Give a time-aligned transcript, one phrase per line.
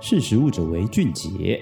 [0.00, 1.60] 识食物者为俊杰。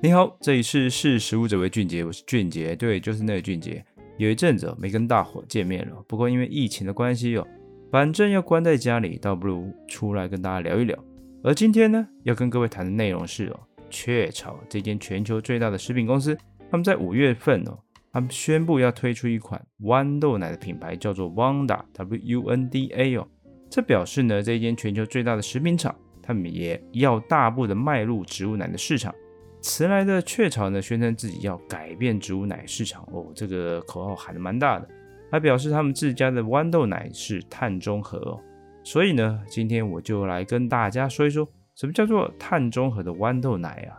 [0.00, 3.84] 你好，这里是识食物者为俊杰，我是俊杰，对，就是那个俊杰。
[4.16, 7.46] 有一阵子没跟大伙见面了，不过因为疫情的关系哦，
[7.90, 10.98] 反正要关在家里，倒不如出来跟大家聊一聊。
[11.44, 13.60] 而今天呢，要跟各位谈的内容是哦，
[13.90, 16.34] 雀巢这间全球最大的食品公司，
[16.70, 17.78] 他们在五月份哦，
[18.10, 23.28] 他们宣布要推出一款豌豆奶的品牌，叫做 Wanda（W-U-N-D-A） 哦，
[23.68, 25.94] 这表示呢，这间全球最大的食品厂。
[26.22, 29.14] 他们也要大步的迈入植物奶的市场。
[29.60, 34.88] 迟来的雀巢呢，宣称自己要改变植物奶市场哦，这个口号喊得蛮大的。
[35.30, 38.40] 还表示他们自家的豌豆奶是碳中和哦。
[38.84, 43.98] 所以呢，今天我就来跟大家说一说，什么叫做碳中和的豌豆奶啊？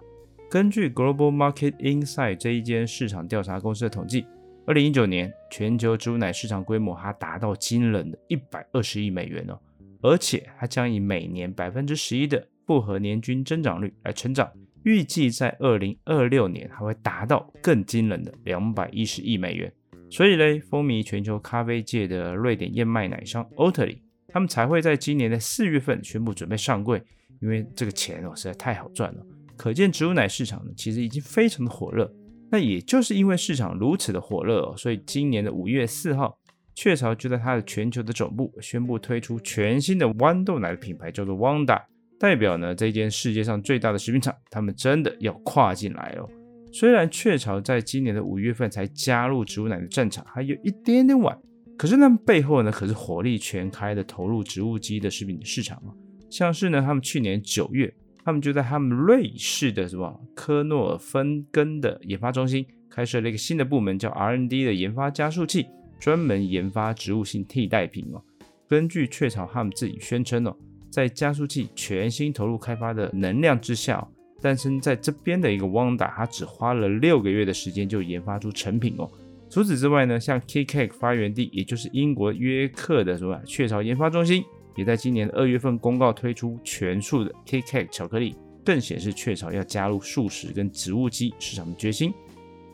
[0.52, 4.28] 根据 Global Market Insight 这一间市场调查公司的统计，
[4.68, 9.58] 二零一九年全球植物奶市场规模它达到惊人的一百二十亿美元哦。
[10.04, 14.52] 而且它将以每年百分之十一的复合年均增长率来成长，
[14.84, 19.72] 预计在二零二六年还会达到更惊人的两百一十亿美元。
[20.12, 27.02] 所以嘞，风靡全球咖啡界的瑞典燕麦奶商 Oatly，他们才会在今年的四月份宣布准备上柜，
[27.42, 29.26] 因为这个钱哦实在太好赚了。
[29.56, 32.14] 可见植物奶市场呢其实已经非常的火热。
[32.52, 36.38] 那也就是因为市场如此的火热哦，所以今年的五月四号。
[36.76, 41.82] 雀巢就在它的全球的总部宣布推出全新的豌豆奶的品牌，叫做 Wanda，
[42.20, 46.28] 代表呢这间世界上最大的食品厂，他们真的要跨进来哦。
[46.72, 51.38] 虽然雀巢在今年的五月份才加入植物奶的战场，还有一点点晚，
[51.78, 55.94] 可是他们背后呢可是火力全开的投入植物基的食品市场啊。
[56.32, 57.94] 像是呢他们去年九月，
[58.26, 65.68] 他们就在他们瑞士的什么科诺芬根的研发中心开设了一个新的部门，叫 R&D 的研发加速器。
[66.04, 68.22] 专门研发植物性替代品哦。
[68.68, 70.54] 根据雀巢他们自己宣称哦，
[70.90, 74.08] 在加速器全新投入开发的能量之下哦，
[74.42, 79.10] 诞生在这边的一个 Wanda，它只花了六个月的时间就研发出成品哦。
[79.50, 84.44] 除此之外呢，像 KitKat 发源地，也就是英国约克的什么雀巢研发中心，
[84.76, 88.36] 也在今年二月份公告推出全素的 KitKat 巧克力，
[88.66, 92.14] 更显示雀巢要加入素食跟植物基市场的决心。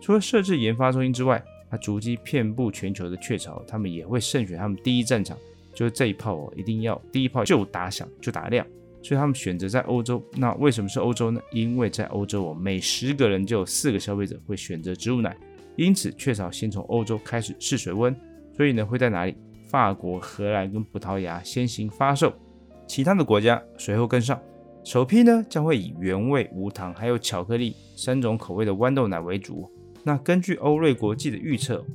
[0.02, 5.38] 除了设置研发中心之外，它足迹遍布全球的雀巢，他们也会慎选他们第一战场，
[5.74, 8.66] 就是这一炮哦，一定要第一炮就打响，就打亮。
[9.02, 10.22] 所以他们选择在欧洲。
[10.36, 11.40] 那为什么是欧洲呢？
[11.52, 15.38] 因为在欧洲哦，每十个人就有四个消费者会选择植物奶，
[15.78, 18.16] 因此雀巢先从欧洲开始试水温。
[18.58, 19.36] 所以呢，会在哪里？
[19.70, 22.34] 法国、荷兰跟葡萄牙先行发售，
[22.88, 24.42] 其他的国家随后跟上。
[24.84, 29.72] 首批呢，将会以原味、无糖还有巧克力三种口味的豌豆奶为主。
[30.04, 31.86] 那根据欧瑞国际的预测，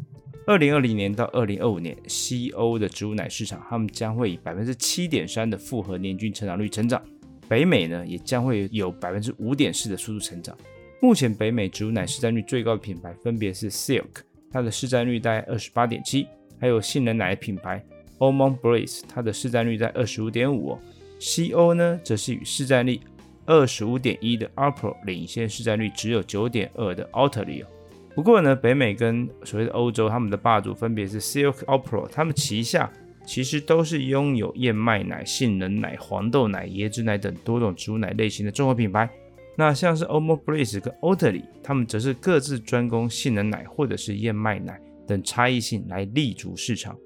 [0.46, 7.00] 二零二零年到二零二五年，西欧的植物奶市场，他们将会以百分之七点三的复合年均成长率成长；
[7.48, 10.56] 北美呢，也将会有百分之五点四的速度成长。
[11.00, 16.26] 目前北美植物奶市占率最高的品牌分别是 Silk，它的市占率在二十八点七；
[16.60, 17.84] 还有杏仁奶品牌
[18.18, 20.78] o m o n Breeze，它的市占率在二十五点五。
[21.18, 23.00] 西欧呢，则是与市占率
[23.46, 27.64] 二十五点一的 Alpro 领先市占率只有九点二的 Oatly。
[28.14, 32.92] 不过呢，北美跟所谓的欧洲，他们的霸主分别是 Silk、Alpro，他们旗下
[33.26, 39.10] 其实都是拥有燕麦奶、杏仁奶、黄豆奶、椰汁奶等多种植物奶类型的综合品牌。
[39.56, 46.96] 那像是 Omo Breeze 跟 Oatly，他们则是各自专攻杏仁奶或者是燕麦奶等差异性来立足市场。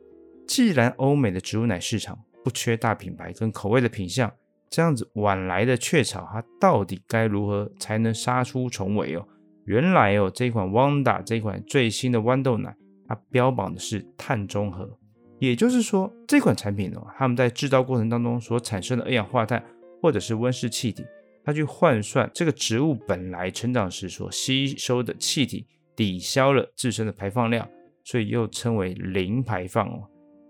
[0.46, 4.32] 既然欧美的植物奶市场不缺大品牌跟口味的品相，
[4.70, 9.26] 这样子晚来的雀巢，它到底该如何才能杀出重围哦？
[9.68, 12.74] 原来哦，这款 Wanda 这款最新的豌豆奶，
[13.06, 14.98] 它标榜的是碳中和，
[15.38, 19.62] 也就是说，这款产品哦，他们在制造过程当中所产生的二氧化碳
[20.00, 21.04] 或者是温室气体，
[21.44, 27.68] 它去换算这个植物本来成长时所吸收的气体，抵消了自身的排放量，
[28.04, 30.00] 所以又称为零排放哦，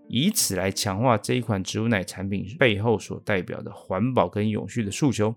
[0.07, 5.35] 以此来强化这一款植物奶产品背后所代表的环保跟永续的诉求。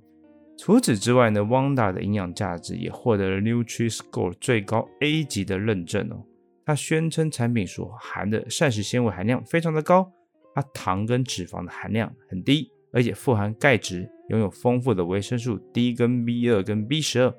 [0.58, 6.22] 除此之外呢，Wanda 的营养价值也获得了 Nutri-Score 最高 A 级的认证哦。
[6.64, 10.08] 它宣称产品所含的膳食纤维含量非常的高，
[10.54, 17.34] 它糖跟脂肪的含量很低，而且富含钙质，拥有丰富的维生素 D 跟 B 二跟 B 十二。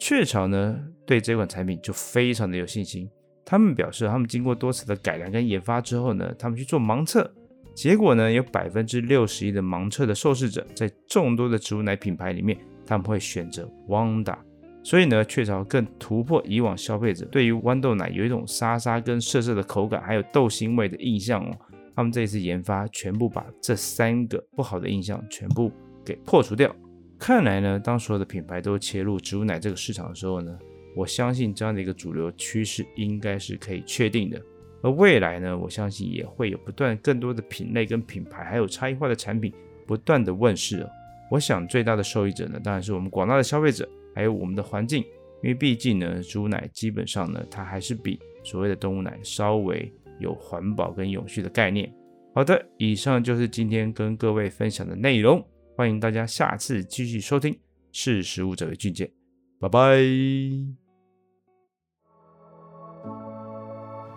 [0.00, 3.08] 雀巢呢对这款产品就非常的有信心，
[3.44, 7.32] 他们表示他们经过多次的改良跟研发之后呢，他们去做盲测。
[7.76, 12.56] 结果呢，有百分之六十一的盲测的受试者，在众多的植物奶品牌里面，
[12.86, 14.34] 他们会选择 Wanda。
[14.82, 21.54] 所以呢，雀巢更突破以往消费者对于豌豆奶有一种沙沙跟涩涩的口感，还有豆腥味的印象哦。
[21.94, 25.70] 他们这一次研发，全部把这三个不好的印象全部
[26.02, 26.74] 给破除掉。
[27.18, 30.58] 看来呢，当所有的品牌都切入植物奶这个市场的时候呢，
[30.96, 34.40] 我相信这样的一个主流趋势应该是可以确定的。
[34.82, 39.52] 而未来呢，我相信也会有不断更多的品类跟品牌，还有差异化的产品
[39.86, 40.86] 不断的问世。
[41.30, 45.02] 我想最大的受益者呢，当然是我们广大的消费者，还有我们的环境，
[45.42, 51.92] 因为毕竟呢，猪奶基本上呢，它还是比所谓的动物奶稍微有环保跟永续的概念。
[52.34, 55.44] 好的，以上就是今天跟各位分享的内容。
[55.74, 57.58] 欢迎大家下次继续收听，
[57.92, 59.10] 识食物者为俊杰，
[59.58, 60.85] 拜拜。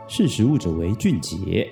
[0.10, 1.72] 识时务者为俊杰。